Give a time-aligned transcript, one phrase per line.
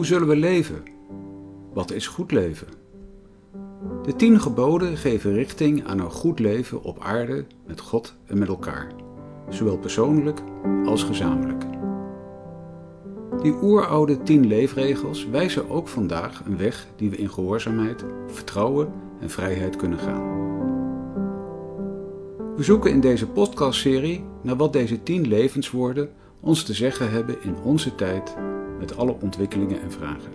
[0.00, 0.82] Hoe zullen we leven?
[1.72, 2.66] Wat is goed leven?
[4.02, 8.48] De tien geboden geven richting aan een goed leven op aarde met God en met
[8.48, 8.92] elkaar,
[9.48, 10.40] zowel persoonlijk
[10.84, 11.64] als gezamenlijk.
[13.42, 19.30] Die oeroude tien leefregels wijzen ook vandaag een weg die we in gehoorzaamheid, vertrouwen en
[19.30, 20.22] vrijheid kunnen gaan.
[22.56, 26.10] We zoeken in deze podcastserie naar wat deze tien levenswoorden
[26.40, 28.36] ons te zeggen hebben in onze tijd
[28.80, 30.32] met alle ontwikkelingen en vragen.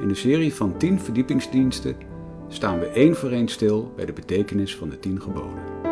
[0.00, 1.96] In de serie van 10 verdiepingsdiensten
[2.48, 5.90] staan we één voor één stil bij de betekenis van de 10 geboden.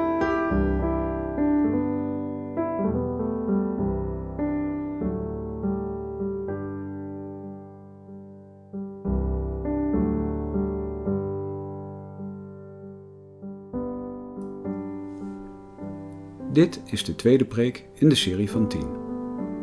[16.53, 18.87] Dit is de tweede preek in de serie van 10.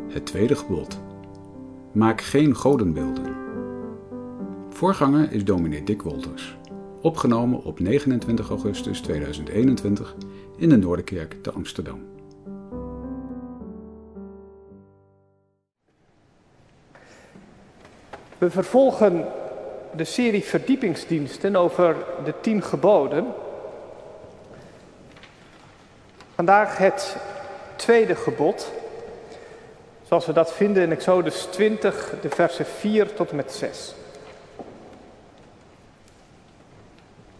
[0.08, 1.00] Het tweede gebod.
[1.98, 3.36] Maak geen godenbeelden.
[4.70, 6.56] Voorganger is dominee Dick Wolters.
[7.02, 10.14] Opgenomen op 29 augustus 2021
[10.56, 12.00] in de Noorderkerk te Amsterdam.
[18.38, 19.24] We vervolgen
[19.96, 23.26] de serie verdiepingsdiensten over de tien geboden.
[26.34, 27.16] Vandaag het
[27.76, 28.72] tweede gebod,
[30.08, 33.94] zoals we dat vinden in Exodus 20, de versen 4 tot en met 6.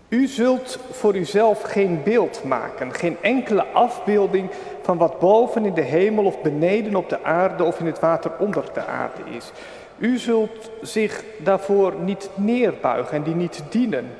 [0.09, 4.51] U zult voor uzelf geen beeld maken, geen enkele afbeelding
[4.83, 8.31] van wat boven in de hemel of beneden op de aarde of in het water
[8.39, 9.53] onder de aarde is.
[9.99, 14.11] U zult zich daarvoor niet neerbuigen en die niet dienen.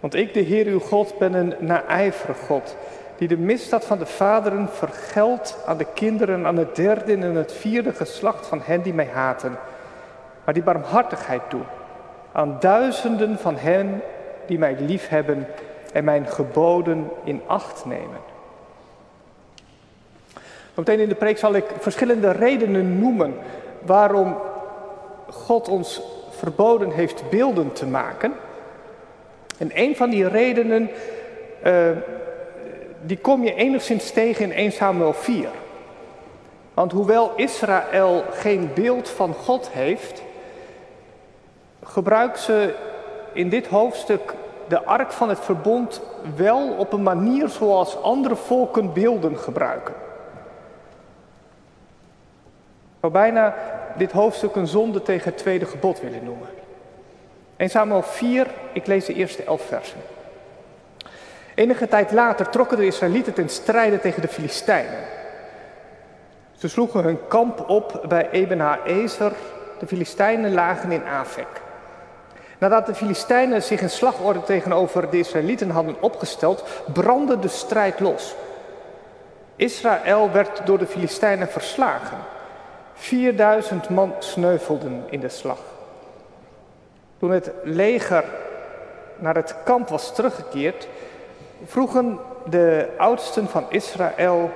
[0.00, 2.76] Want ik, de Heer uw God, ben een naijverig God,
[3.16, 7.52] die de misdaad van de vaderen vergeldt aan de kinderen, aan het derde en het
[7.52, 9.58] vierde geslacht van hen die mij haten.
[10.44, 11.62] Maar die barmhartigheid doe
[12.32, 14.02] aan duizenden van hen
[14.46, 15.46] die mij liefhebben
[15.92, 18.18] en mijn geboden in acht nemen.
[20.74, 23.34] Meteen in de preek zal ik verschillende redenen noemen
[23.82, 24.36] waarom
[25.30, 28.32] God ons verboden heeft beelden te maken.
[29.58, 30.90] En een van die redenen,
[31.64, 31.88] uh,
[33.06, 35.48] die kom je enigszins tegen in 1 Samuel 4.
[36.74, 40.22] Want hoewel Israël geen beeld van God heeft,
[41.82, 42.74] gebruikt ze
[43.32, 44.34] in dit hoofdstuk
[44.68, 46.00] de ark van het verbond
[46.36, 49.94] wel op een manier zoals andere volken beelden gebruiken.
[52.84, 53.54] Ik zou bijna
[53.96, 56.48] dit hoofdstuk een zonde tegen het tweede gebod willen noemen.
[57.56, 60.00] 1 Samuel 4, ik lees de eerste elf versen.
[61.54, 64.98] Enige tijd later trokken de Israëlieten ten strijde tegen de Filistijnen.
[66.56, 69.32] Ze sloegen hun kamp op bij Eben Haezer.
[69.78, 71.62] De Filistijnen lagen in Afek.
[72.58, 78.34] Nadat de Filistijnen zich in slagorde tegenover de Israëlieten hadden opgesteld, brandde de strijd los.
[79.56, 82.18] Israël werd door de Filistijnen verslagen.
[82.94, 85.58] 4000 man sneuvelden in de slag.
[87.18, 88.24] Toen het leger
[89.16, 90.88] naar het kamp was teruggekeerd,
[91.64, 92.18] vroegen
[92.50, 94.50] de oudsten van Israël: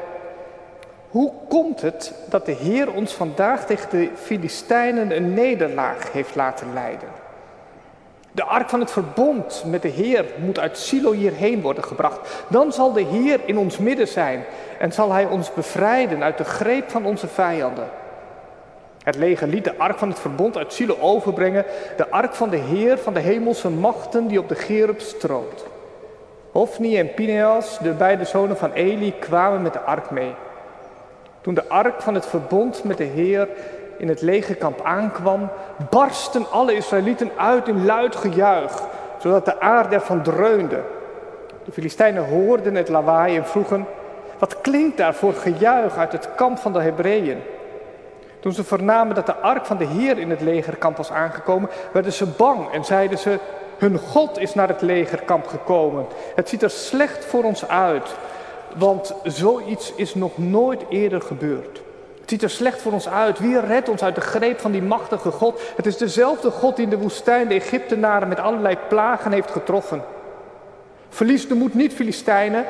[1.11, 6.73] Hoe komt het dat de Heer ons vandaag tegen de Filistijnen een nederlaag heeft laten
[6.73, 7.09] leiden?
[8.33, 12.45] De ark van het verbond met de Heer moet uit Silo hierheen worden gebracht.
[12.49, 14.45] Dan zal de Heer in ons midden zijn
[14.79, 17.89] en zal Hij ons bevrijden uit de greep van onze vijanden.
[19.03, 21.65] Het leger liet de ark van het verbond uit Silo overbrengen,
[21.97, 25.65] de ark van de Heer van de hemelse machten die op de Gerub stroomt.
[26.59, 30.35] Hofni en Pineas, de beide zonen van Eli, kwamen met de ark mee.
[31.41, 33.49] Toen de ark van het verbond met de Heer
[33.99, 35.49] in het legerkamp aankwam,
[35.91, 38.83] barsten alle Israëlieten uit in luid gejuich,
[39.19, 40.81] zodat de aarde ervan dreunde.
[41.65, 43.87] De Filistijnen hoorden het lawaai en vroegen:
[44.39, 47.39] Wat klinkt daar voor gejuich uit het kamp van de Hebreeën?
[48.41, 52.13] Toen ze vernamen dat de ark van de Heer in het legerkamp was aangekomen, werden
[52.13, 53.39] ze bang en zeiden ze:
[53.79, 56.07] Hun God is naar het legerkamp gekomen.
[56.35, 58.15] Het ziet er slecht voor ons uit,
[58.77, 61.81] want zoiets is nog nooit eerder gebeurd.
[62.21, 63.39] Het ziet er slecht voor ons uit.
[63.39, 65.61] Wie redt ons uit de greep van die machtige God?
[65.77, 70.03] Het is dezelfde God die in de woestijn de Egyptenaren met allerlei plagen heeft getroffen.
[71.09, 72.65] Verlies de moed niet, Filistijnen.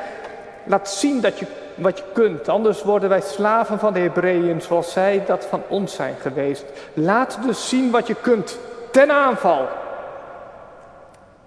[0.63, 1.45] Laat zien dat je,
[1.75, 5.95] wat je kunt, anders worden wij slaven van de Hebreeën zoals zij dat van ons
[5.95, 6.65] zijn geweest.
[6.93, 8.57] Laat dus zien wat je kunt.
[8.91, 9.67] Ten aanval.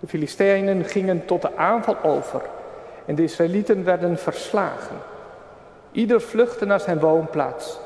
[0.03, 2.41] De Filistijnen gingen tot de aanval over
[3.05, 4.97] en de Israëlieten werden verslagen.
[5.93, 7.79] Ieder vluchtte naar zijn woonplaats.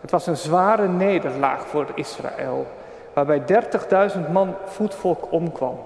[0.00, 2.66] Het was een zware nederlaag voor Israël,
[3.12, 3.42] waarbij
[4.16, 5.78] 30.000 man voetvolk omkwam.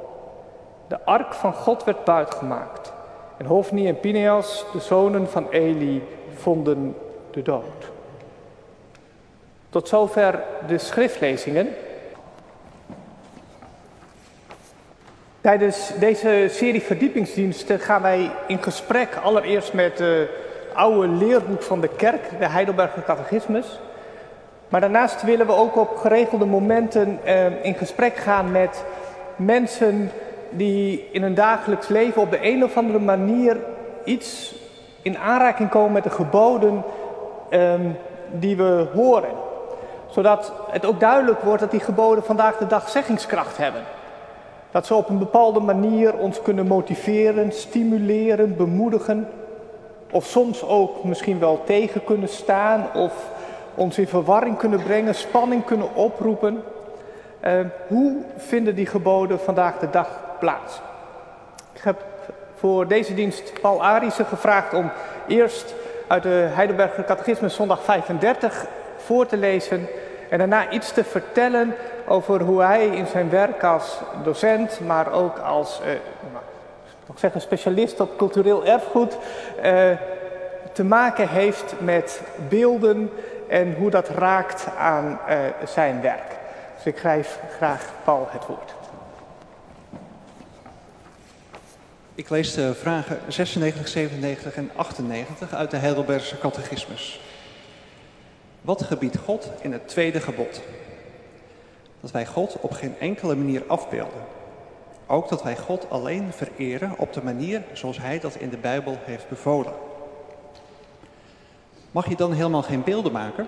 [0.88, 2.93] De ark van God werd buitgemaakt.
[3.37, 6.02] En Hofni en Pineas, de zonen van Eli,
[6.34, 6.96] vonden
[7.31, 7.90] de dood.
[9.69, 11.69] Tot zover de schriftlezingen.
[15.46, 20.28] Tijdens deze serie verdiepingsdiensten gaan wij in gesprek allereerst met het
[20.72, 23.81] oude leerboek van de kerk, de Heidelberger Catechismus.
[24.69, 28.84] Maar daarnaast willen we ook op geregelde momenten eh, in gesprek gaan met
[29.37, 30.10] mensen
[30.50, 33.56] die in hun dagelijks leven op de een of andere manier
[34.04, 34.54] iets
[35.02, 36.82] in aanraking komen met de geboden
[37.50, 37.90] ehm,
[38.31, 39.34] die we horen.
[40.10, 43.82] Zodat het ook duidelijk wordt dat die geboden vandaag de dag zeggingskracht hebben.
[44.76, 49.28] Dat ze op een bepaalde manier ons kunnen motiveren, stimuleren, bemoedigen.
[50.11, 53.31] Of soms ook misschien wel tegen kunnen staan of
[53.75, 56.62] ons in verwarring kunnen brengen, spanning kunnen oproepen.
[57.44, 57.52] Uh,
[57.87, 60.81] hoe vinden die geboden vandaag de dag plaats?
[61.72, 62.05] Ik heb
[62.55, 64.90] voor deze dienst Paul Arissen gevraagd om
[65.26, 65.75] eerst
[66.06, 69.88] uit de Heidelberger Catechismus zondag 35 voor te lezen
[70.28, 71.75] en daarna iets te vertellen
[72.06, 75.90] over hoe hij in zijn werk als docent, maar ook als uh,
[77.06, 79.17] nog zeggen, specialist op cultureel erfgoed,
[79.64, 79.90] uh,
[80.73, 83.11] te maken heeft met beelden
[83.49, 85.37] en hoe dat raakt aan uh,
[85.67, 86.37] zijn werk.
[86.76, 88.75] Dus ik geef graag Paul het woord.
[92.14, 97.20] Ik lees de vragen 96, 97 en 98 uit de Heidelbergse catechismus.
[98.66, 100.60] Wat gebiedt God in het tweede gebod?
[102.00, 104.24] Dat wij God op geen enkele manier afbeelden.
[105.06, 108.98] Ook dat wij God alleen vereren op de manier zoals Hij dat in de Bijbel
[109.04, 109.72] heeft bevolen.
[111.90, 113.46] Mag je dan helemaal geen beelden maken?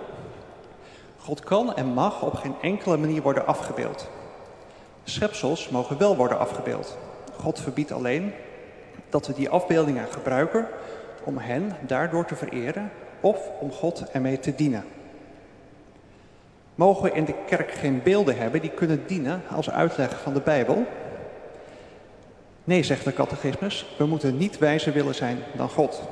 [1.18, 4.08] God kan en mag op geen enkele manier worden afgebeeld.
[5.04, 6.96] Schepsels mogen wel worden afgebeeld.
[7.36, 8.32] God verbiedt alleen
[9.08, 10.68] dat we die afbeeldingen gebruiken
[11.24, 12.90] om hen daardoor te vereren
[13.20, 14.84] of om God ermee te dienen.
[16.78, 20.40] Mogen we in de kerk geen beelden hebben die kunnen dienen als uitleg van de
[20.40, 20.86] Bijbel?
[22.64, 26.02] Nee, zegt de catechismus, we moeten niet wijzer willen zijn dan God.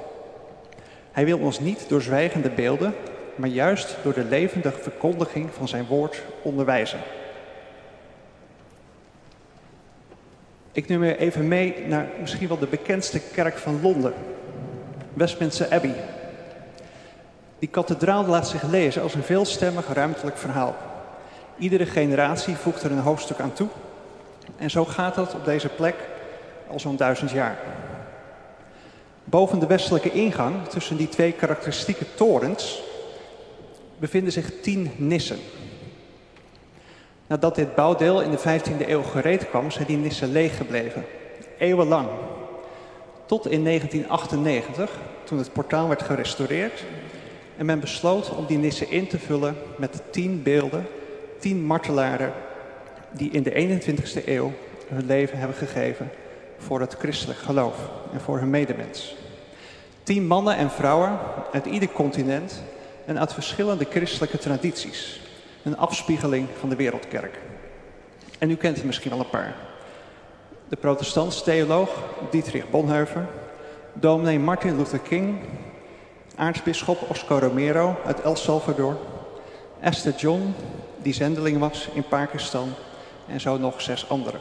[1.13, 2.95] Hij wil ons niet door zwijgende beelden,
[3.35, 7.01] maar juist door de levendige verkondiging van zijn woord onderwijzen.
[10.73, 14.15] Ik neem u even mee naar misschien wel de bekendste kerk van Londen,
[15.15, 15.95] Westminster Abbey.
[17.59, 20.77] Die kathedraal laat zich lezen als een veelstemmig ruimtelijk verhaal.
[21.59, 23.69] Iedere generatie voegt er een hoofdstuk aan toe.
[24.57, 25.95] En zo gaat dat op deze plek
[26.69, 27.59] al zo'n duizend jaar.
[29.25, 32.83] Boven de westelijke ingang, tussen die twee karakteristieke torens,
[33.99, 35.39] bevinden zich tien nissen.
[37.27, 41.05] Nadat dit bouwdeel in de 15e eeuw gereed kwam, zijn die nissen leeg gebleven.
[41.59, 42.09] Eeuwenlang.
[43.27, 44.91] Tot in 1998,
[45.25, 46.85] toen het portaal werd gerestaureerd
[47.57, 50.87] en men besloot om die nissen in te vullen met tien beelden,
[51.39, 52.33] tien martelaren
[53.11, 54.53] die in de 21ste eeuw
[54.89, 56.11] hun leven hebben gegeven
[56.59, 59.17] voor het christelijk geloof en voor hun medemens.
[60.03, 61.19] Tien mannen en vrouwen
[61.53, 62.63] uit ieder continent
[63.05, 65.21] en uit verschillende christelijke tradities.
[65.63, 67.39] Een afspiegeling van de wereldkerk.
[68.39, 69.55] En u kent er misschien wel een paar.
[70.69, 71.91] De protestantse theoloog
[72.31, 73.27] Dietrich Bonhoeffer,
[73.93, 75.39] dominee Martin Luther King,
[76.37, 78.97] aartsbisschop Oscar Romero uit El Salvador,
[79.81, 80.55] Esther John,
[81.03, 82.69] die zendeling was in Pakistan
[83.29, 84.41] en zo nog zes anderen.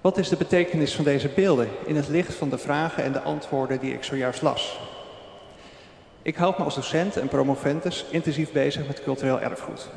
[0.00, 3.20] Wat is de betekenis van deze beelden in het licht van de vragen en de
[3.20, 4.78] antwoorden die ik zojuist las?
[6.22, 9.88] Ik houd me als docent en promovendus intensief bezig met cultureel erfgoed.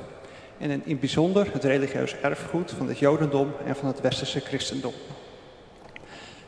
[0.58, 4.94] En in bijzonder het religieus erfgoed van het Jodendom en van het Westerse christendom.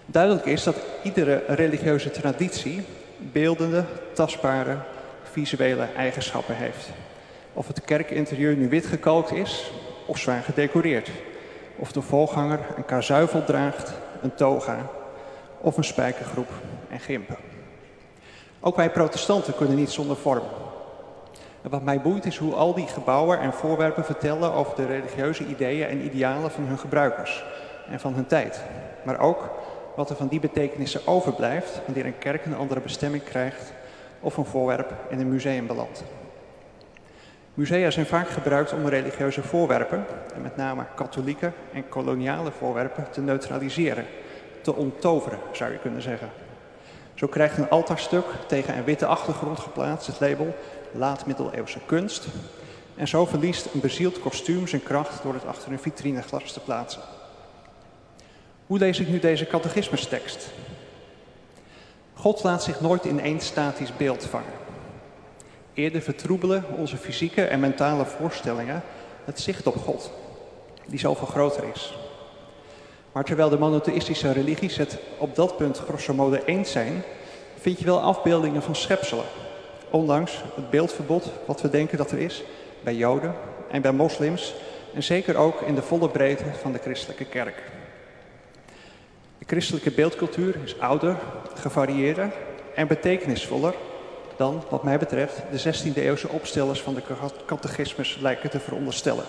[0.06, 2.86] Duidelijk is dat iedere religieuze traditie
[3.18, 3.84] beeldende,
[4.14, 4.78] tastbare,
[5.24, 6.90] visuele eigenschappen heeft.
[7.54, 9.72] Of het kerkinterieur nu wit gekalkt is
[10.06, 11.10] of zwaar gedecoreerd.
[11.76, 14.90] Of de voorganger een kazuivel draagt, een toga
[15.62, 16.50] of een spijkergroep
[16.90, 17.36] en gimpen.
[18.60, 20.44] Ook wij protestanten kunnen niet zonder vorm.
[21.62, 25.46] En wat mij boeit is hoe al die gebouwen en voorwerpen vertellen over de religieuze
[25.46, 27.44] ideeën en idealen van hun gebruikers
[27.90, 28.62] en van hun tijd.
[29.04, 29.50] Maar ook
[29.98, 33.74] wat er van die betekenissen overblijft wanneer een kerk een andere bestemming krijgt
[34.20, 36.04] of een voorwerp in een museum belandt.
[37.54, 43.22] Musea zijn vaak gebruikt om religieuze voorwerpen, en met name katholieke en koloniale voorwerpen, te
[43.22, 44.06] neutraliseren,
[44.62, 46.30] te onttoveren zou je kunnen zeggen.
[47.14, 50.56] Zo krijgt een altaarstuk tegen een witte achtergrond geplaatst het label
[50.92, 52.28] laat-middeleeuwse kunst.
[52.96, 57.02] En zo verliest een bezield kostuum zijn kracht door het achter een vitrineglas te plaatsen.
[58.68, 60.50] Hoe lees ik nu deze catechismustekst?
[62.14, 64.54] God laat zich nooit in één statisch beeld vangen.
[65.74, 68.82] Eerder vertroebelen onze fysieke en mentale voorstellingen
[69.26, 70.12] het zicht op God,
[70.86, 71.98] die zoveel groter is.
[73.12, 77.04] Maar terwijl de monotheïstische religies het op dat punt grosso modo eens zijn,
[77.60, 79.26] vind je wel afbeeldingen van schepselen.
[79.90, 82.44] Ondanks het beeldverbod wat we denken dat er is
[82.84, 83.36] bij Joden
[83.72, 84.54] en bij moslims
[84.94, 87.64] en zeker ook in de volle breedte van de christelijke kerk.
[89.48, 91.16] Christelijke beeldcultuur is ouder,
[91.56, 92.32] gevarieerder
[92.76, 93.74] en betekenisvoller
[94.38, 97.02] dan, wat mij betreft, de 16e eeuwse opstellers van de
[97.46, 99.24] catechismus lijken te veronderstellen.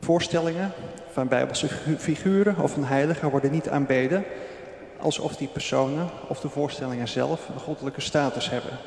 [0.00, 0.72] Voorstellingen
[1.12, 4.24] van bijbelse figuren of van heiligen worden niet aanbeden
[5.00, 8.78] alsof die personen of de voorstellingen zelf een goddelijke status hebben.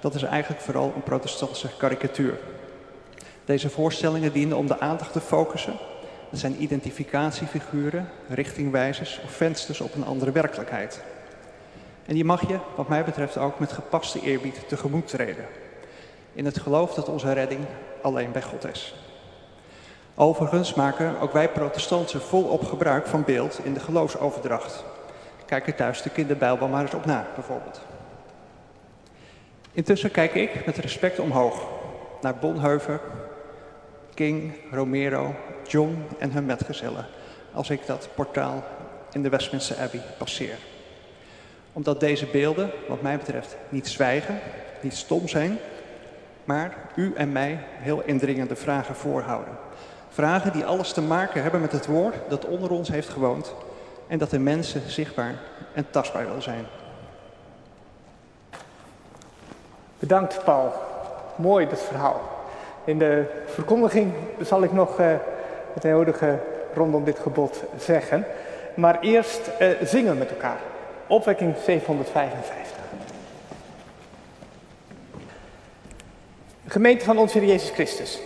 [0.00, 2.38] Dat is eigenlijk vooral een protestantse karikatuur.
[3.44, 5.74] Deze voorstellingen dienen om de aandacht te focussen.
[6.36, 11.00] Zijn identificatiefiguren, richtingwijzers of vensters op een andere werkelijkheid.
[12.06, 15.44] En die mag je, wat mij betreft, ook met gepaste eerbied tegemoet treden.
[16.32, 17.60] In het geloof dat onze redding
[18.02, 18.94] alleen bij God is.
[20.14, 24.84] Overigens maken ook wij protestanten volop gebruik van beeld in de geloofsoverdracht.
[25.46, 27.80] Kijk er thuis de kinderbijbel maar eens op na, bijvoorbeeld.
[29.72, 31.68] Intussen kijk ik met respect omhoog
[32.20, 33.00] naar Bonhoeffer,
[34.14, 35.34] King, Romero,
[35.68, 37.06] John en hun metgezellen
[37.52, 38.64] als ik dat portaal
[39.12, 40.56] in de Westminster Abbey passeer.
[41.72, 44.38] Omdat deze beelden, wat mij betreft, niet zwijgen,
[44.80, 45.58] niet stom zijn,
[46.44, 49.52] maar u en mij heel indringende vragen voorhouden.
[50.08, 53.54] Vragen die alles te maken hebben met het woord dat onder ons heeft gewoond
[54.06, 55.34] en dat de mensen zichtbaar
[55.74, 56.64] en tastbaar wil zijn.
[59.98, 60.72] Bedankt Paul.
[61.36, 62.20] Mooi dat verhaal.
[62.84, 65.14] In de verkondiging zal ik nog uh,
[65.74, 66.38] het nodige
[66.74, 68.26] rondom dit gebod zeggen.
[68.74, 70.58] Maar eerst uh, zingen met elkaar.
[71.06, 72.76] Opwekking 755.
[76.66, 78.20] Gemeente van onze Heer Jezus Christus.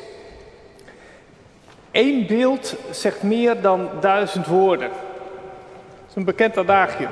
[1.90, 4.88] Eén beeld zegt meer dan duizend woorden.
[4.88, 7.10] Dat is een bekend adagium.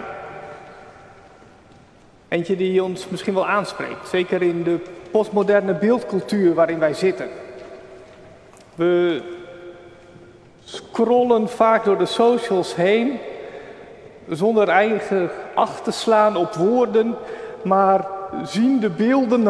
[2.28, 4.78] Eentje die ons misschien wel aanspreekt, zeker in de
[5.10, 7.28] postmoderne beeldcultuur waarin wij zitten.
[8.74, 9.22] We
[10.66, 13.18] scrollen vaak door de socials heen,
[14.28, 17.14] zonder eigen acht te slaan op woorden,
[17.62, 18.06] maar
[18.42, 19.42] zien de beelden,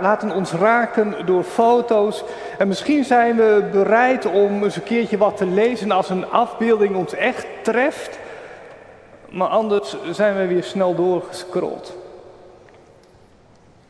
[0.00, 2.24] laten ons raken door foto's.
[2.58, 6.96] En misschien zijn we bereid om eens een keertje wat te lezen als een afbeelding
[6.96, 8.18] ons echt treft.
[9.30, 11.96] Maar anders zijn we weer snel doorgescrolld.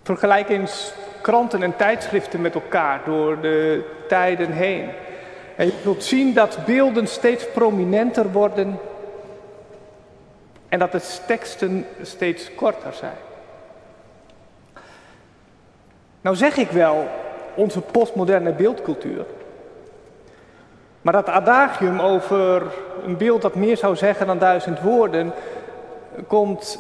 [0.03, 4.91] Vergelijk eens kranten en tijdschriften met elkaar door de tijden heen.
[5.57, 8.79] En je zult zien dat beelden steeds prominenter worden
[10.69, 13.17] en dat de teksten steeds korter zijn.
[16.21, 17.09] Nou zeg ik wel
[17.55, 19.25] onze postmoderne beeldcultuur.
[21.03, 22.63] Maar dat adagium over
[23.05, 25.33] een beeld dat meer zou zeggen dan duizend woorden,
[26.27, 26.79] komt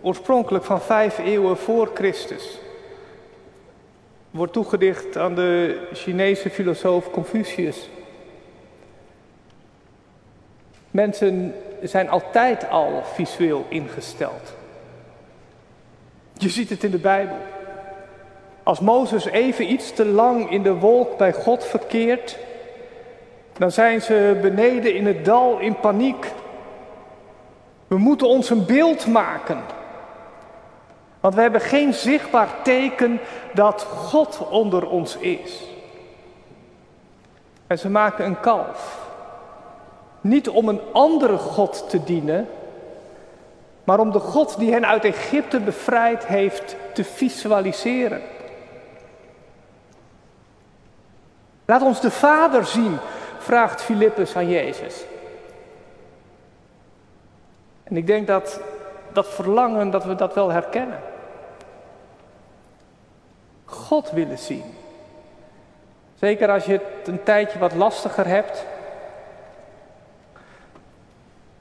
[0.00, 2.58] oorspronkelijk van vijf eeuwen voor Christus.
[4.30, 7.88] Wordt toegedicht aan de Chinese filosoof Confucius.
[10.90, 14.54] Mensen zijn altijd al visueel ingesteld.
[16.32, 17.36] Je ziet het in de Bijbel.
[18.62, 22.38] Als Mozes even iets te lang in de wolk bij God verkeert,
[23.58, 26.32] dan zijn ze beneden in het dal in paniek.
[27.86, 29.58] We moeten ons een beeld maken.
[31.20, 33.20] Want we hebben geen zichtbaar teken
[33.52, 35.64] dat God onder ons is.
[37.66, 39.06] En ze maken een kalf.
[40.20, 42.48] Niet om een andere God te dienen,
[43.84, 48.22] maar om de God die hen uit Egypte bevrijd heeft te visualiseren.
[51.64, 52.98] Laat ons de Vader zien,
[53.38, 55.04] vraagt Filippus aan Jezus.
[57.82, 58.60] En ik denk dat
[59.12, 61.00] dat verlangen, dat we dat wel herkennen.
[63.68, 64.74] God willen zien.
[66.14, 68.64] Zeker als je het een tijdje wat lastiger hebt.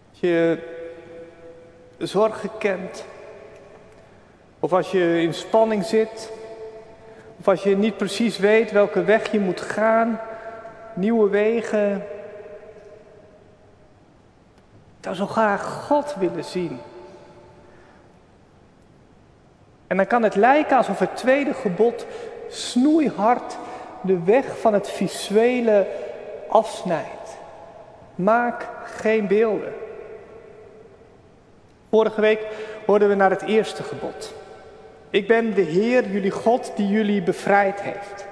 [0.09, 0.59] Als je
[1.97, 3.05] zorgen kent.
[4.59, 6.31] Of als je in spanning zit.
[7.39, 10.19] Of als je niet precies weet welke weg je moet gaan.
[10.93, 11.95] Nieuwe wegen.
[14.97, 16.79] Ik zou zo graag God willen zien.
[19.87, 22.05] En dan kan het lijken alsof het tweede gebod
[22.49, 23.57] snoeihard
[24.01, 25.87] de weg van het visuele
[26.47, 27.37] afsnijdt.
[28.15, 29.73] Maak geen beelden.
[31.89, 32.47] Vorige week
[32.85, 34.33] hoorden we naar het eerste gebod.
[35.09, 38.25] Ik ben de Heer, jullie God, die jullie bevrijd heeft.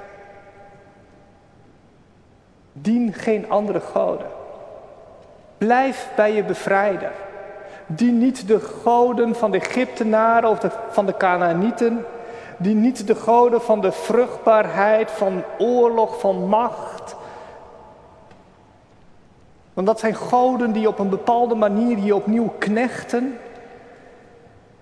[2.71, 4.27] Dien geen andere goden.
[5.57, 7.11] Blijf bij je bevrijder.
[7.87, 12.05] Dien niet de goden van de Egyptenaren of van de Canaanieten.
[12.57, 17.15] Dien niet de goden van de vruchtbaarheid, van oorlog, van macht.
[19.73, 23.37] Want dat zijn goden die op een bepaalde manier je opnieuw knechten.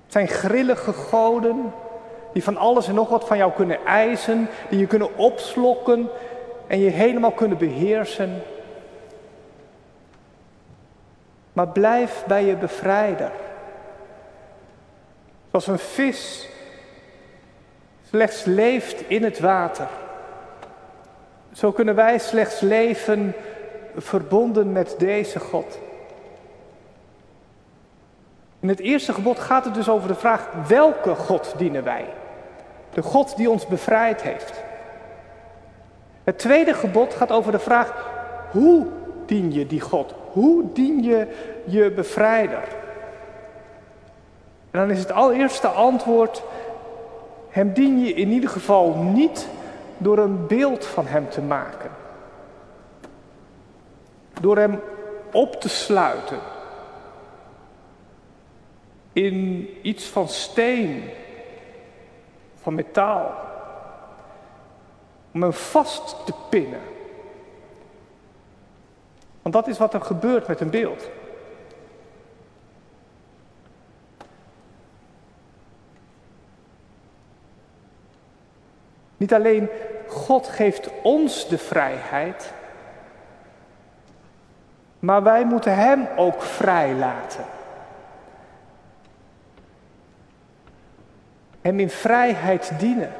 [0.03, 1.73] Het zijn grillige goden
[2.33, 6.09] die van alles en nog wat van jou kunnen eisen, die je kunnen opslokken
[6.67, 8.41] en je helemaal kunnen beheersen.
[11.53, 13.31] Maar blijf bij je bevrijder.
[15.49, 16.49] Zoals een vis
[18.07, 19.87] slechts leeft in het water.
[21.51, 23.33] Zo kunnen wij slechts leven
[23.95, 25.79] verbonden met deze God.
[28.59, 32.05] In het eerste gebod gaat het dus over de vraag: welke God dienen wij?
[32.93, 34.63] De God die ons bevrijd heeft.
[36.23, 38.09] Het tweede gebod gaat over de vraag:
[38.51, 38.87] hoe
[39.25, 40.13] dien je die God?
[40.33, 41.27] Hoe dien je
[41.65, 42.63] je bevrijder?
[44.71, 46.43] En dan is het allereerste antwoord:
[47.49, 49.47] Hem dien je in ieder geval niet
[49.97, 51.89] door een beeld van Hem te maken.
[54.41, 54.79] Door Hem
[55.31, 56.39] op te sluiten
[59.13, 61.09] in iets van steen,
[62.61, 63.31] van metaal.
[65.33, 66.92] Om hem vast te pinnen.
[69.43, 71.09] Want dat is wat er gebeurt met een beeld.
[79.17, 79.69] Niet alleen
[80.07, 82.53] God geeft ons de vrijheid,
[84.99, 87.43] maar wij moeten Hem ook vrij laten.
[91.61, 93.11] Hem in vrijheid dienen.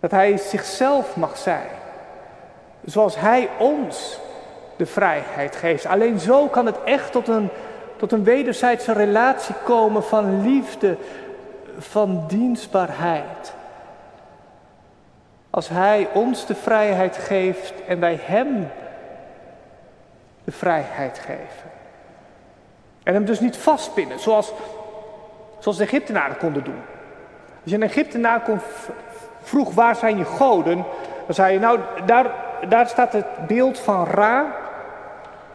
[0.00, 1.68] Dat Hij zichzelf mag zijn.
[2.84, 4.20] Zoals Hij ons
[4.82, 5.86] de vrijheid geeft.
[5.86, 7.48] Alleen zo kan het echt tot een,
[7.96, 10.96] tot een wederzijdse relatie komen van liefde,
[11.78, 13.54] van dienstbaarheid.
[15.50, 18.70] Als Hij ons de vrijheid geeft en wij Hem
[20.44, 21.70] de vrijheid geven.
[23.02, 24.52] En hem dus niet vastpinnen, zoals,
[25.58, 26.82] zoals de Egyptenaren konden doen.
[27.62, 28.60] Als je een Egyptenaar kon
[29.42, 30.84] vroeg waar zijn je goden,
[31.26, 32.26] dan zei je nou daar,
[32.68, 34.61] daar staat het beeld van Ra.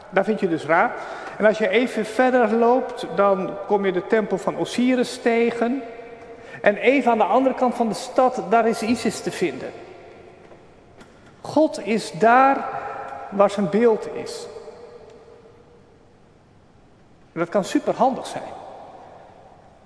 [0.09, 0.91] Daar vind je dus Ra.
[1.37, 5.83] En als je even verder loopt, dan kom je de tempel van Osiris tegen.
[6.61, 9.71] En even aan de andere kant van de stad, daar is Isis te vinden.
[11.41, 12.65] God is daar
[13.29, 14.47] waar zijn beeld is.
[17.33, 18.43] En dat kan superhandig zijn.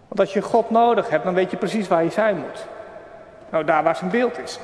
[0.08, 2.66] Want als je God nodig hebt, dan weet je precies waar je zijn moet.
[3.50, 4.60] Nou, daar waar zijn beeld is.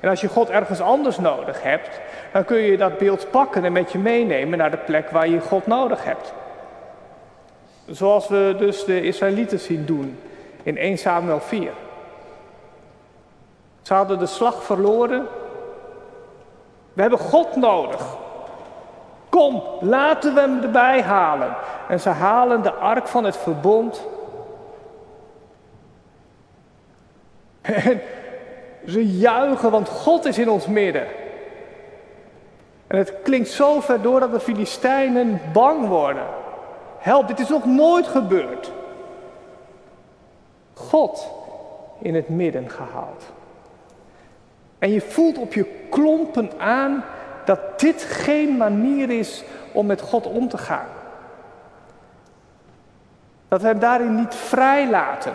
[0.00, 2.00] En als je God ergens anders nodig hebt,
[2.32, 5.40] dan kun je dat beeld pakken en met je meenemen naar de plek waar je
[5.40, 6.32] God nodig hebt.
[7.86, 10.18] Zoals we dus de Israëlieten zien doen
[10.62, 11.72] in 1 Samuel 4.
[13.82, 15.26] Ze hadden de slag verloren.
[16.92, 18.16] We hebben God nodig.
[19.28, 21.54] Kom, laten we hem erbij halen.
[21.88, 24.06] En ze halen de ark van het verbond.
[27.68, 28.00] En
[28.88, 31.06] ze juichen, want God is in ons midden.
[32.86, 36.26] En het klinkt zo ver door dat de Filistijnen bang worden.
[36.98, 38.72] Help, dit is nog nooit gebeurd.
[40.74, 41.30] God
[41.98, 43.24] in het midden gehaald.
[44.78, 47.04] En je voelt op je klompen aan
[47.44, 50.88] dat dit geen manier is om met God om te gaan.
[53.48, 55.32] Dat we hem daarin niet vrij laten.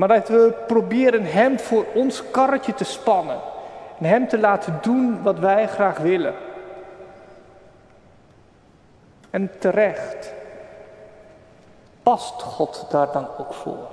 [0.00, 3.38] Maar dat we proberen Hem voor ons karretje te spannen.
[3.98, 6.34] En Hem te laten doen wat wij graag willen.
[9.30, 10.32] En terecht.
[12.02, 13.88] Past God daar dan ook voor?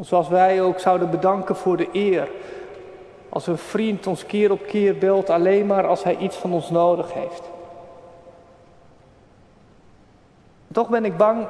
[0.00, 2.28] Zoals wij ook zouden bedanken voor de eer.
[3.28, 6.70] Als een vriend ons keer op keer belt alleen maar als hij iets van ons
[6.70, 7.42] nodig heeft.
[10.72, 11.46] Toch ben ik bang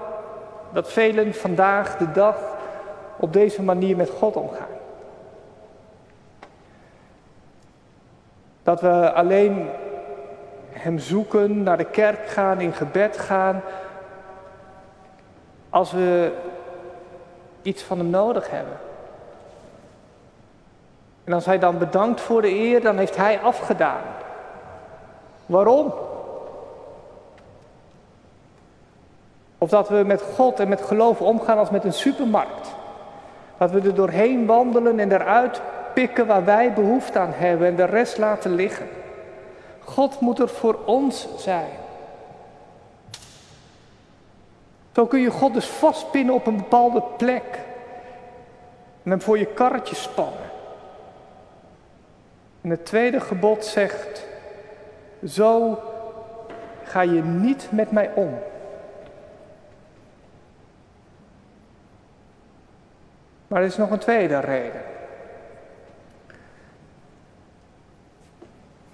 [0.72, 2.55] dat velen vandaag de dag
[3.16, 4.74] op deze manier met God omgaan.
[8.62, 9.68] Dat we alleen
[10.70, 13.62] Hem zoeken, naar de kerk gaan, in gebed gaan,
[15.70, 16.32] als we
[17.62, 18.78] iets van Hem nodig hebben.
[21.24, 24.02] En als hij dan bedankt voor de eer, dan heeft hij afgedaan.
[25.46, 25.94] Waarom?
[29.58, 32.74] Of dat we met God en met geloof omgaan als met een supermarkt.
[33.58, 35.60] Dat we er doorheen wandelen en eruit
[35.94, 38.86] pikken waar wij behoefte aan hebben en de rest laten liggen.
[39.84, 41.70] God moet er voor ons zijn.
[44.92, 47.58] Zo kun je God dus vastpinnen op een bepaalde plek
[49.02, 50.50] en hem voor je karretje spannen.
[52.60, 54.26] En het tweede gebod zegt,
[55.26, 55.78] zo
[56.82, 58.38] ga je niet met mij om.
[63.48, 64.82] Maar er is nog een tweede reden.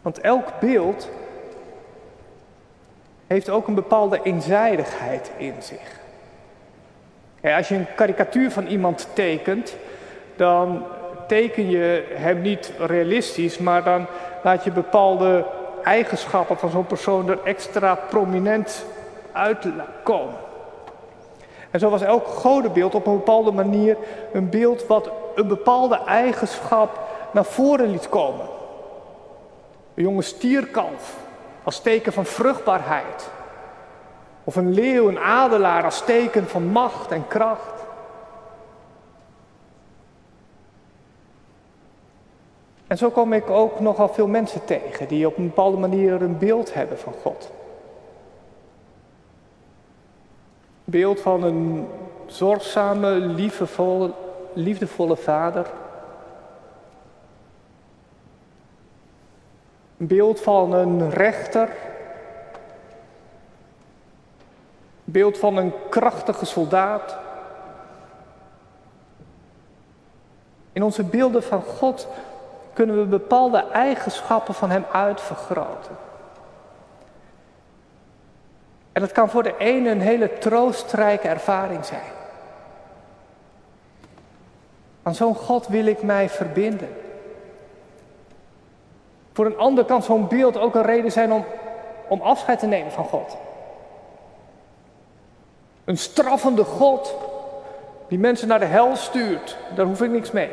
[0.03, 1.11] Want elk beeld
[3.27, 6.01] heeft ook een bepaalde eenzijdigheid in zich.
[7.57, 9.77] als je een karikatuur van iemand tekent,
[10.37, 10.85] dan
[11.27, 14.07] teken je hem niet realistisch, maar dan
[14.43, 15.47] laat je bepaalde
[15.83, 18.87] eigenschappen van zo'n persoon er extra prominent
[19.33, 20.42] uitkomen.
[21.73, 23.97] En zo was elk godenbeeld op een bepaalde manier
[24.33, 27.01] een beeld wat een bepaalde eigenschap
[27.33, 28.47] naar voren liet komen.
[29.95, 31.17] Een jonge stierkalf
[31.63, 33.31] als teken van vruchtbaarheid.
[34.45, 37.85] Of een leeuw, een adelaar als teken van macht en kracht.
[42.87, 46.39] En zo kom ik ook nogal veel mensen tegen die op een bepaalde manier een
[46.39, 47.51] beeld hebben van God.
[50.85, 51.89] Beeld van een
[52.27, 54.13] zorgzame, liefdevolle,
[54.53, 55.67] liefdevolle vader.
[59.99, 61.69] Een beeld van een rechter.
[65.05, 67.17] Beeld van een krachtige soldaat.
[70.73, 72.09] In onze beelden van God
[72.73, 75.97] kunnen we bepaalde eigenschappen van Hem uitvergroten.
[78.93, 82.11] En dat kan voor de ene een hele troostrijke ervaring zijn.
[85.03, 86.89] Aan zo'n God wil ik mij verbinden.
[89.33, 91.45] Voor een ander kan zo'n beeld ook een reden zijn om,
[92.09, 93.37] om afscheid te nemen van God.
[95.85, 97.15] Een straffende God
[98.09, 100.51] die mensen naar de hel stuurt, daar hoef ik niks mee.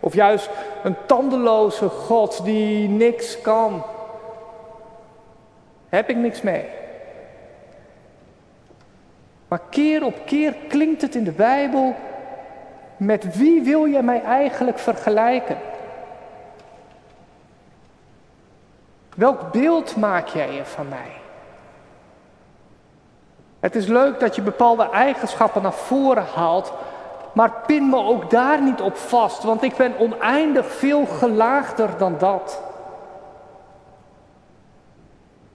[0.00, 0.50] Of juist
[0.82, 3.82] een tandeloze God die niks kan.
[5.88, 6.77] Heb ik niks mee.
[9.48, 11.94] Maar keer op keer klinkt het in de Bijbel,
[12.96, 15.56] met wie wil je mij eigenlijk vergelijken?
[19.14, 21.10] Welk beeld maak jij je van mij?
[23.60, 26.72] Het is leuk dat je bepaalde eigenschappen naar voren haalt,
[27.32, 32.18] maar pin me ook daar niet op vast, want ik ben oneindig veel gelaagder dan
[32.18, 32.62] dat.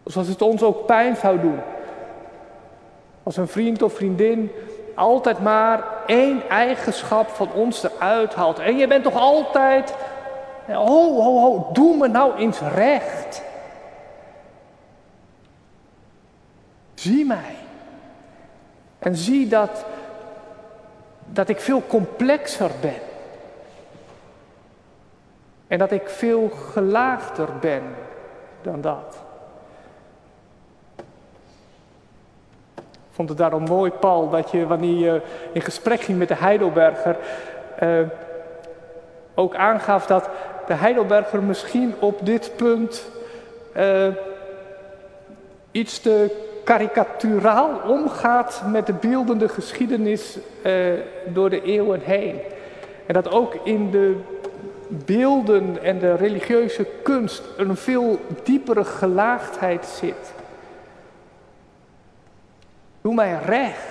[0.04, 1.60] Zoals het ons ook pijn zou doen.
[3.24, 4.52] Als een vriend of vriendin
[4.96, 8.60] altijd maar één eigenschap van ons eruit haalt.
[8.60, 9.96] En je bent toch altijd,
[10.68, 13.44] ho, ho, ho, doe me nou eens recht.
[16.94, 17.56] Zie mij.
[19.00, 19.86] En zie dat,
[21.26, 23.02] dat ik veel complexer ben.
[25.68, 27.84] En dat ik veel gelaagder ben
[28.62, 29.24] dan dat.
[33.14, 35.22] Vond het daarom mooi, Paul, dat je wanneer je
[35.52, 37.16] in gesprek ging met de Heidelberger,
[37.76, 38.00] eh,
[39.36, 40.30] ook aangaf dat
[40.68, 43.10] de Heidelberger misschien op dit punt
[43.74, 44.08] eh,
[45.72, 50.74] iets te karikaturaal omgaat met de beeldende geschiedenis eh,
[51.26, 52.40] door de eeuwen heen.
[53.06, 54.16] En dat ook in de
[54.88, 60.34] beelden en de religieuze kunst een veel diepere gelaagdheid zit.
[63.04, 63.88] Doe mij recht.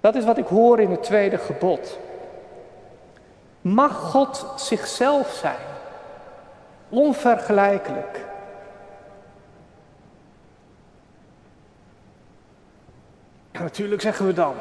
[0.00, 1.98] Dat is wat ik hoor in het tweede gebod.
[3.60, 5.66] Mag God zichzelf zijn?
[6.88, 8.26] Onvergelijkelijk.
[13.52, 14.54] Natuurlijk zeggen we dan.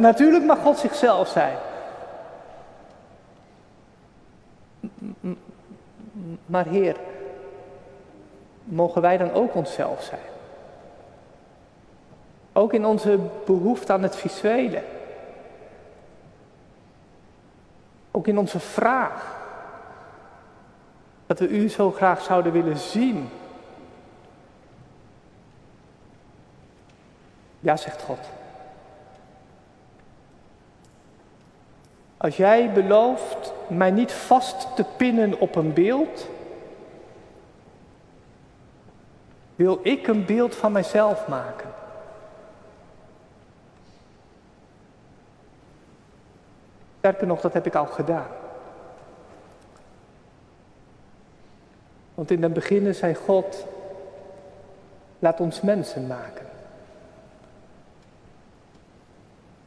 [0.00, 1.56] natuurlijk mag God zichzelf zijn.
[6.46, 6.96] Maar Heer,
[8.64, 10.20] mogen wij dan ook onszelf zijn?
[12.52, 14.82] Ook in onze behoefte aan het visuele.
[18.10, 19.40] Ook in onze vraag.
[21.26, 23.28] Dat we u zo graag zouden willen zien
[27.62, 28.18] Ja, zegt God.
[32.16, 36.28] Als jij belooft mij niet vast te pinnen op een beeld,
[39.56, 41.70] wil ik een beeld van mijzelf maken.
[46.98, 48.30] Sterker nog, dat heb ik al gedaan.
[52.14, 53.66] Want in het begin zei God,
[55.18, 56.46] laat ons mensen maken.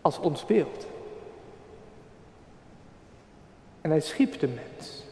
[0.01, 0.85] Als ons beeld.
[3.81, 5.04] En hij schiep de mens.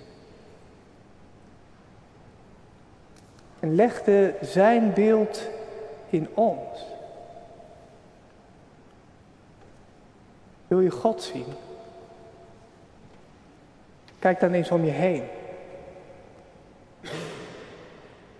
[3.63, 5.49] En legde zijn beeld
[6.10, 6.86] in ons.
[10.67, 11.45] Wil je God zien?
[14.19, 15.23] Kijk dan eens om je heen.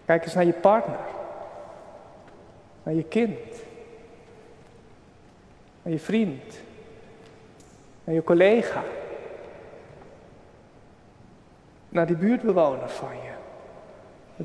[0.06, 1.00] Kijk eens naar je partner.
[2.84, 3.64] Naar je kind.
[5.82, 6.60] Naar je vriend.
[8.04, 8.84] Naar je collega.
[11.90, 13.43] Naar die buurtbewoner van je.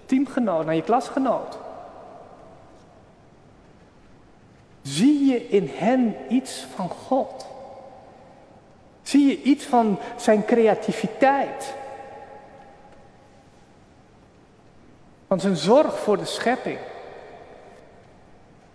[0.06, 1.58] Teamgenoot, naar je klasgenoot.
[4.82, 7.46] Zie je in hen iets van God?
[9.02, 11.74] Zie je iets van zijn creativiteit?
[15.26, 16.78] Van zijn zorg voor de schepping?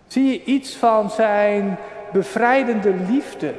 [0.08, 1.78] Zie je iets van zijn
[2.12, 3.56] bevrijdende liefde?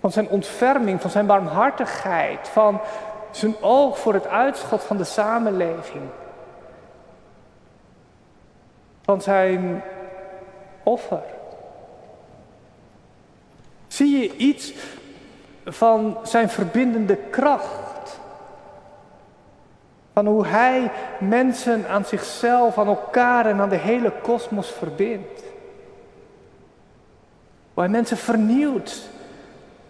[0.00, 2.80] Van zijn ontferming, van zijn barmhartigheid, van
[3.36, 6.02] zijn oog voor het uitschot van de samenleving?
[9.02, 9.82] Van zijn
[10.82, 11.22] offer?
[13.86, 14.72] Zie je iets
[15.64, 18.20] van zijn verbindende kracht.
[20.12, 20.90] Van hoe hij
[21.20, 25.42] mensen aan zichzelf, aan elkaar en aan de hele kosmos verbindt.
[27.74, 29.08] Hoe hij mensen vernieuwt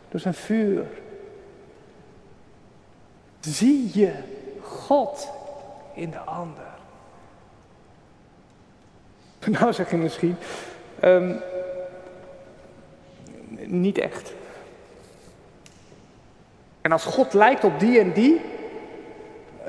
[0.09, 0.87] door zijn vuur.
[3.47, 4.13] Zie je
[4.61, 5.29] God
[5.95, 6.71] in de ander?
[9.61, 10.37] Nou zeg je misschien,
[11.05, 11.41] um,
[13.67, 14.33] niet echt.
[16.81, 18.41] En als God lijkt op die en die,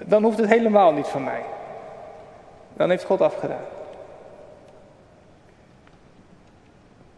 [0.06, 1.44] dan hoeft het helemaal niet van mij.
[2.74, 3.66] Dan heeft God afgedaan.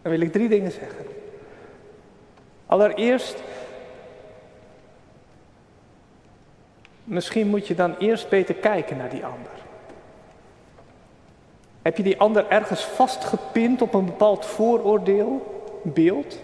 [0.01, 1.05] Dan wil ik drie dingen zeggen.
[2.65, 3.35] Allereerst,
[7.05, 9.51] misschien moet je dan eerst beter kijken naar die ander.
[11.81, 16.39] Heb je die ander ergens vastgepind op een bepaald vooroordeel, beeld?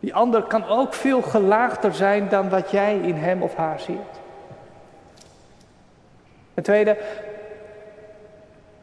[0.00, 4.20] Die ander kan ook veel gelaagder zijn dan wat jij in hem of haar ziet.
[6.54, 6.98] Ten tweede,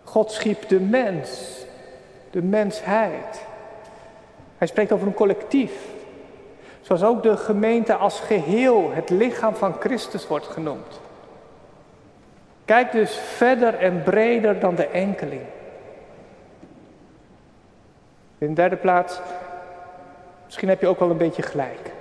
[0.03, 1.57] God schiep de mens,
[2.31, 3.45] de mensheid.
[4.57, 5.71] Hij spreekt over een collectief.
[6.87, 10.99] Zoals ook de gemeente als geheel, het lichaam van Christus wordt genoemd.
[12.65, 15.41] Kijk dus verder en breder dan de enkeling.
[18.37, 19.19] In de derde plaats,
[20.47, 21.91] Misschien heb je ook wel een beetje gelijk.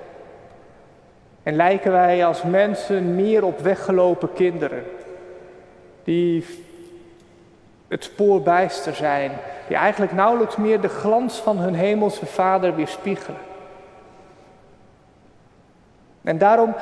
[1.42, 4.85] En lijken wij als mensen meer op weggelopen kinderen.
[6.05, 6.44] Die
[7.88, 9.31] het spoor bijster zijn.
[9.68, 13.40] Die eigenlijk nauwelijks meer de glans van hun hemelse vader weerspiegelen.
[16.27, 16.75] En daarom,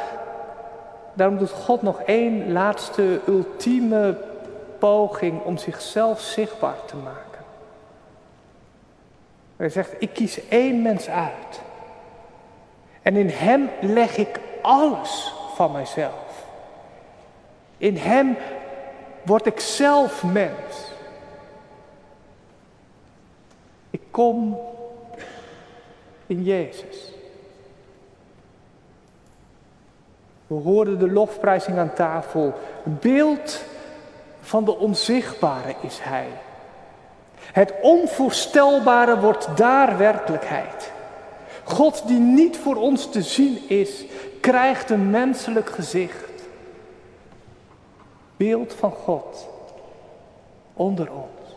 [1.15, 4.17] daarom doet God nog één laatste ultieme
[4.79, 7.45] poging om zichzelf zichtbaar te maken.
[9.57, 11.61] Hij zegt, ik kies één mens uit.
[13.03, 16.47] En in hem leg ik alles van mijzelf.
[17.77, 18.37] In hem
[19.23, 20.91] word ik zelf mens.
[23.91, 24.61] Ik kom
[26.27, 27.13] in Jezus.
[30.55, 32.53] We hoorden de lofprijzing aan tafel.
[32.85, 33.65] Beeld
[34.41, 36.29] van de onzichtbare is Hij.
[37.53, 40.93] Het onvoorstelbare wordt daar werkelijkheid.
[41.65, 44.05] God die niet voor ons te zien is,
[44.41, 46.31] krijgt een menselijk gezicht.
[48.37, 49.49] Beeld van God
[50.73, 51.55] onder ons.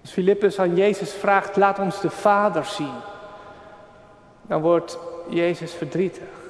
[0.00, 2.94] Als Filippus aan Jezus vraagt, laat ons de Vader zien,
[4.42, 6.43] dan wordt Jezus verdrietig.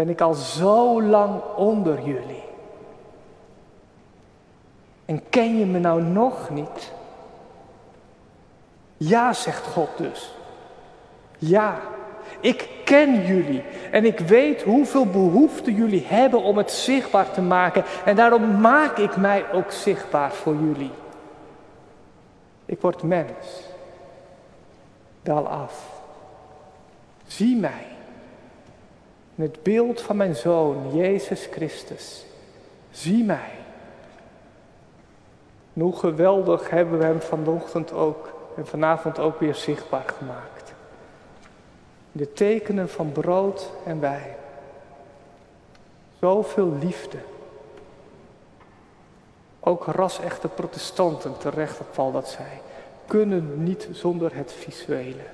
[0.00, 2.42] Ben ik al zo lang onder jullie?
[5.04, 6.92] En ken je me nou nog niet?
[8.96, 10.34] Ja, zegt God dus.
[11.38, 11.80] Ja,
[12.40, 17.84] ik ken jullie en ik weet hoeveel behoefte jullie hebben om het zichtbaar te maken.
[18.04, 20.92] En daarom maak ik mij ook zichtbaar voor jullie.
[22.64, 23.68] Ik word mens.
[25.22, 26.02] Dal af.
[27.26, 27.89] Zie mij.
[29.40, 32.24] Het beeld van mijn zoon, Jezus Christus.
[32.90, 33.50] Zie mij.
[35.74, 40.72] En hoe geweldig hebben we hem vanochtend ook en vanavond ook weer zichtbaar gemaakt.
[42.12, 44.34] De tekenen van brood en wijn.
[46.20, 47.18] Zoveel liefde.
[49.60, 52.60] Ook ras-echte protestanten, terecht op dat zij,
[53.06, 55.24] kunnen niet zonder het visuele.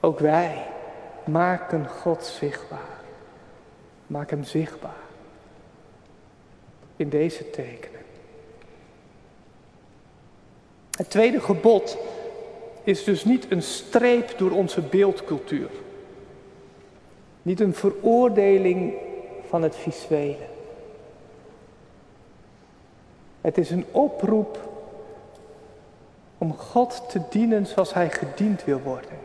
[0.00, 0.66] Ook wij
[1.24, 3.00] maken God zichtbaar.
[4.06, 5.02] Maak hem zichtbaar.
[6.96, 8.00] In deze tekenen.
[10.90, 11.98] Het tweede gebod
[12.82, 15.70] is dus niet een streep door onze beeldcultuur.
[17.42, 18.94] Niet een veroordeling
[19.48, 20.46] van het visuele.
[23.40, 24.72] Het is een oproep
[26.38, 29.18] om God te dienen zoals Hij gediend wil worden.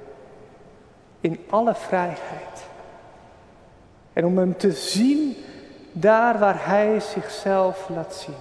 [1.21, 2.67] In alle vrijheid.
[4.13, 5.35] En om Hem te zien
[5.91, 8.35] daar waar Hij zichzelf laat zien.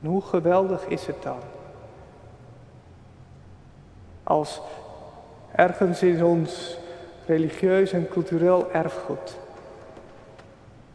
[0.00, 1.40] En hoe geweldig is het dan?
[4.22, 4.60] Als
[5.54, 6.76] ergens in ons
[7.26, 9.36] religieus en cultureel erfgoed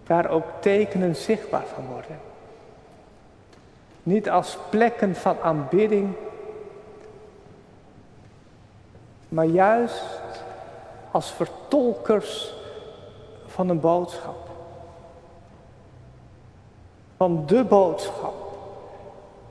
[0.09, 2.19] daar ook tekenen zichtbaar van worden.
[4.03, 6.15] Niet als plekken van aanbidding,
[9.29, 10.03] maar juist
[11.11, 12.53] als vertolkers
[13.45, 14.49] van een boodschap.
[17.17, 18.33] Van de boodschap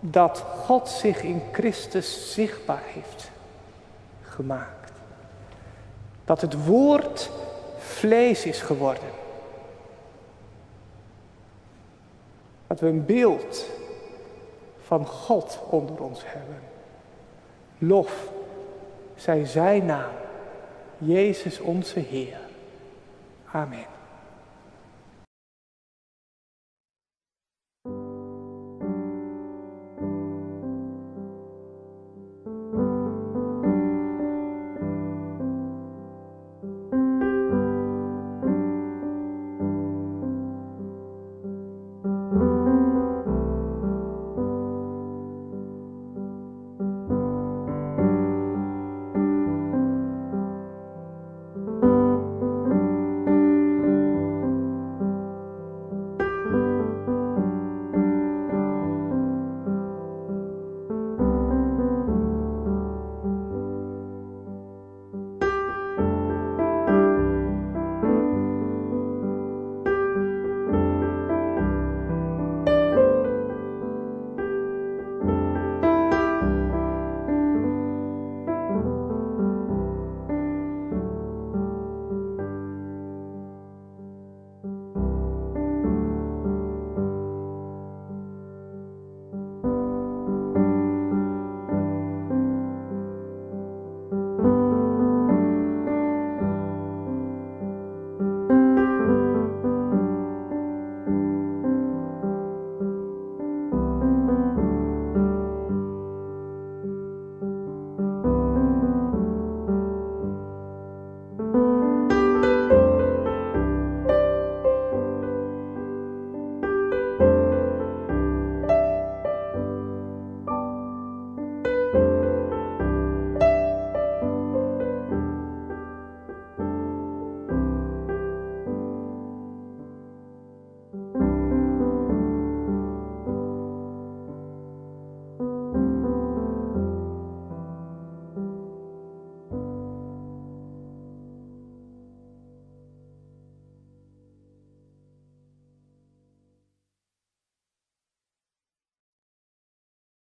[0.01, 3.31] dat God zich in Christus zichtbaar heeft
[4.23, 4.93] gemaakt.
[6.25, 7.31] Dat het woord
[7.79, 9.09] vlees is geworden.
[12.67, 13.65] Dat we een beeld
[14.81, 16.61] van God onder ons hebben.
[17.79, 18.31] Lof
[19.19, 20.13] zij zijn naam,
[20.99, 22.39] Jezus onze Heer.
[23.53, 23.98] Amen.